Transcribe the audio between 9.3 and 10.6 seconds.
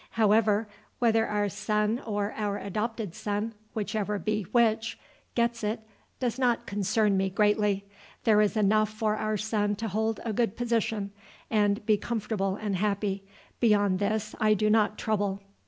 son to hold a good